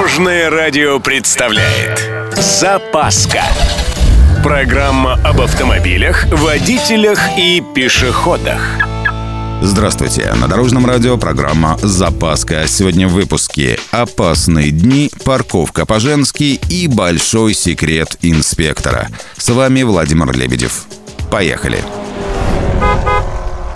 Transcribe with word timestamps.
Дорожное 0.00 0.48
радио 0.48 0.98
представляет 0.98 2.10
Запаска 2.34 3.42
Программа 4.42 5.20
об 5.22 5.42
автомобилях, 5.42 6.24
водителях 6.32 7.20
и 7.36 7.62
пешеходах 7.74 8.62
Здравствуйте! 9.60 10.32
На 10.40 10.48
Дорожном 10.48 10.86
радио 10.86 11.18
программа 11.18 11.76
«Запаска». 11.82 12.66
Сегодня 12.66 13.08
в 13.08 13.12
выпуске 13.12 13.78
«Опасные 13.90 14.70
дни», 14.70 15.10
«Парковка 15.22 15.84
по-женски» 15.84 16.58
и 16.70 16.88
«Большой 16.88 17.52
секрет 17.52 18.16
инспектора». 18.22 19.08
С 19.36 19.50
вами 19.50 19.82
Владимир 19.82 20.34
Лебедев. 20.34 20.86
Поехали! 21.30 21.84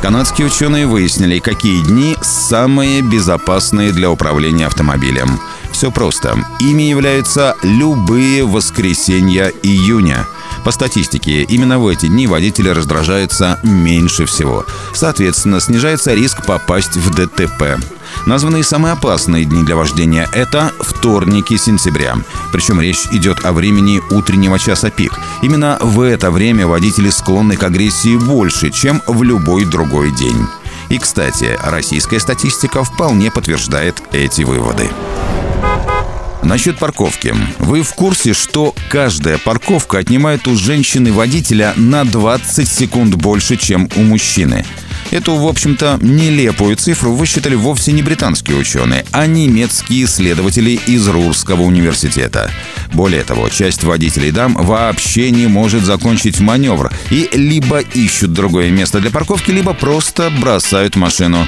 Канадские 0.00 0.48
ученые 0.48 0.86
выяснили, 0.86 1.38
какие 1.40 1.80
дни 1.82 2.16
самые 2.22 3.02
безопасные 3.02 3.92
для 3.92 4.10
управления 4.10 4.66
автомобилем. 4.66 5.40
Все 5.82 5.90
просто. 5.90 6.38
Ими 6.60 6.84
являются 6.84 7.56
любые 7.64 8.44
воскресенья 8.44 9.48
июня. 9.64 10.28
По 10.64 10.70
статистике, 10.70 11.42
именно 11.42 11.80
в 11.80 11.88
эти 11.88 12.06
дни 12.06 12.28
водители 12.28 12.68
раздражаются 12.68 13.58
меньше 13.64 14.26
всего. 14.26 14.64
Соответственно, 14.94 15.58
снижается 15.58 16.14
риск 16.14 16.46
попасть 16.46 16.96
в 16.96 17.10
ДТП. 17.10 17.84
Названные 18.26 18.62
самые 18.62 18.92
опасные 18.92 19.44
дни 19.44 19.64
для 19.64 19.74
вождения– 19.74 20.28
это 20.32 20.70
вторники 20.78 21.56
сентября. 21.56 22.14
Причем 22.52 22.80
речь 22.80 23.08
идет 23.10 23.44
о 23.44 23.50
времени 23.52 24.00
утреннего 24.12 24.60
часа 24.60 24.88
пик. 24.88 25.18
Именно 25.42 25.78
в 25.80 26.00
это 26.02 26.30
время 26.30 26.68
водители 26.68 27.10
склонны 27.10 27.56
к 27.56 27.64
агрессии 27.64 28.16
больше, 28.16 28.70
чем 28.70 29.02
в 29.08 29.24
любой 29.24 29.64
другой 29.64 30.12
день. 30.12 30.46
И, 30.90 30.98
кстати, 30.98 31.58
российская 31.64 32.20
статистика 32.20 32.84
вполне 32.84 33.32
подтверждает 33.32 34.00
эти 34.12 34.42
выводы. 34.42 34.88
Насчет 36.42 36.76
парковки. 36.78 37.34
Вы 37.58 37.82
в 37.82 37.94
курсе, 37.94 38.32
что 38.32 38.74
каждая 38.90 39.38
парковка 39.38 39.98
отнимает 39.98 40.48
у 40.48 40.56
женщины-водителя 40.56 41.72
на 41.76 42.04
20 42.04 42.68
секунд 42.68 43.14
больше, 43.14 43.56
чем 43.56 43.88
у 43.96 44.02
мужчины? 44.02 44.64
Эту, 45.12 45.36
в 45.36 45.46
общем-то, 45.46 45.98
нелепую 46.00 46.74
цифру 46.76 47.12
высчитали 47.12 47.54
вовсе 47.54 47.92
не 47.92 48.02
британские 48.02 48.56
ученые, 48.56 49.04
а 49.12 49.26
немецкие 49.26 50.04
исследователи 50.04 50.80
из 50.86 51.06
Рурского 51.06 51.62
университета. 51.62 52.50
Более 52.92 53.22
того, 53.22 53.48
часть 53.48 53.84
водителей 53.84 54.30
дам 54.30 54.54
вообще 54.54 55.30
не 55.30 55.46
может 55.46 55.84
закончить 55.84 56.40
маневр 56.40 56.90
и 57.10 57.28
либо 57.32 57.80
ищут 57.80 58.32
другое 58.32 58.70
место 58.70 59.00
для 59.00 59.10
парковки, 59.10 59.50
либо 59.50 59.74
просто 59.74 60.30
бросают 60.30 60.96
машину. 60.96 61.46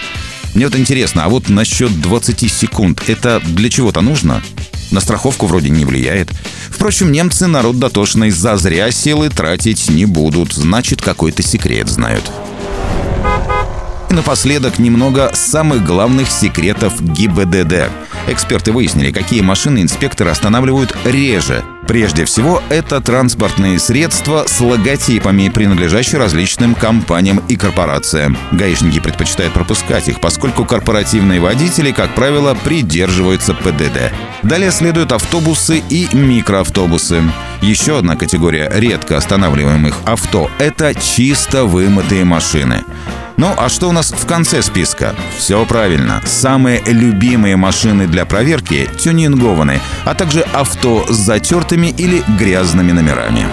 Мне 0.54 0.66
вот 0.66 0.76
интересно, 0.76 1.24
а 1.24 1.28
вот 1.28 1.48
насчет 1.48 2.00
20 2.00 2.52
секунд, 2.52 3.02
это 3.08 3.40
для 3.44 3.68
чего-то 3.68 4.02
нужно? 4.02 4.40
На 4.94 5.00
страховку 5.00 5.46
вроде 5.46 5.70
не 5.70 5.84
влияет. 5.84 6.30
Впрочем, 6.70 7.10
немцы 7.10 7.48
народ 7.48 7.80
дотошный, 7.80 8.30
зазря 8.30 8.92
силы 8.92 9.28
тратить 9.28 9.90
не 9.90 10.06
будут, 10.06 10.52
значит, 10.52 11.02
какой-то 11.02 11.42
секрет 11.42 11.88
знают. 11.88 12.22
И 14.08 14.14
напоследок 14.14 14.78
немного 14.78 15.32
самых 15.34 15.84
главных 15.84 16.30
секретов 16.30 17.02
ГИБДД. 17.02 17.90
Эксперты 18.28 18.70
выяснили, 18.70 19.10
какие 19.10 19.40
машины 19.40 19.82
инспекторы 19.82 20.30
останавливают 20.30 20.96
реже. 21.04 21.64
Прежде 21.86 22.24
всего, 22.24 22.62
это 22.70 23.00
транспортные 23.00 23.78
средства 23.78 24.44
с 24.46 24.60
логотипами, 24.60 25.48
принадлежащие 25.48 26.18
различным 26.18 26.74
компаниям 26.74 27.42
и 27.48 27.56
корпорациям. 27.56 28.36
Гаишники 28.52 29.00
предпочитают 29.00 29.52
пропускать 29.52 30.08
их, 30.08 30.20
поскольку 30.20 30.64
корпоративные 30.64 31.40
водители, 31.40 31.92
как 31.92 32.14
правило, 32.14 32.56
придерживаются 32.64 33.54
ПДД. 33.54 34.12
Далее 34.42 34.70
следуют 34.70 35.12
автобусы 35.12 35.82
и 35.90 36.08
микроавтобусы. 36.12 37.22
Еще 37.60 37.98
одна 37.98 38.16
категория 38.16 38.70
редко 38.74 39.16
останавливаемых 39.16 39.94
авто– 40.04 40.50
это 40.58 40.94
чисто 40.94 41.64
вымытые 41.64 42.24
машины. 42.24 42.84
Ну 43.36 43.52
а 43.56 43.68
что 43.68 43.88
у 43.88 43.92
нас 43.92 44.12
в 44.12 44.26
конце 44.26 44.62
списка? 44.62 45.14
Все 45.36 45.64
правильно. 45.66 46.22
Самые 46.24 46.80
любимые 46.86 47.56
машины 47.56 48.06
для 48.06 48.24
проверки– 48.24 48.88
тюнингованные, 48.98 49.80
а 50.04 50.14
также 50.14 50.42
авто 50.52 51.04
с 51.08 51.16
затертыми 51.16 51.88
или 51.88 52.22
грязными 52.38 52.92
номерами. 52.92 53.46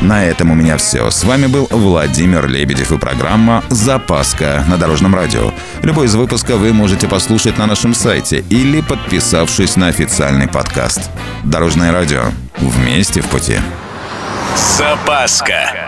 На 0.00 0.24
этом 0.24 0.52
у 0.52 0.54
меня 0.54 0.76
все. 0.76 1.10
С 1.10 1.24
вами 1.24 1.46
был 1.46 1.66
Владимир 1.70 2.46
Лебедев 2.46 2.92
и 2.92 2.98
программа 2.98 3.64
«Запаска» 3.68 4.64
на 4.68 4.76
Дорожном 4.76 5.14
радио. 5.14 5.52
Любой 5.82 6.06
из 6.06 6.14
выпусков 6.14 6.58
вы 6.58 6.72
можете 6.72 7.08
послушать 7.08 7.58
на 7.58 7.66
нашем 7.66 7.94
сайте 7.94 8.44
или 8.48 8.80
подписавшись 8.80 9.74
на 9.76 9.88
официальный 9.88 10.46
подкаст. 10.46 11.10
Дорожное 11.42 11.90
радио. 11.90 12.26
Вместе 12.58 13.22
в 13.22 13.26
пути. 13.26 13.58
Запаска. 14.76 15.87